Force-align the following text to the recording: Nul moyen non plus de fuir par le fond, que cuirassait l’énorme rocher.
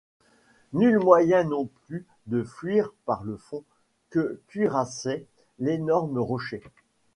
Nul 0.73 0.97
moyen 0.97 1.43
non 1.43 1.69
plus 1.85 2.07
de 2.25 2.41
fuir 2.41 2.91
par 3.05 3.23
le 3.23 3.37
fond, 3.37 3.63
que 4.09 4.41
cuirassait 4.47 5.27
l’énorme 5.59 6.17
rocher. 6.17 6.63